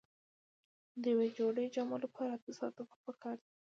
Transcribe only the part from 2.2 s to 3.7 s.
اته ساعته وخت پکار دی.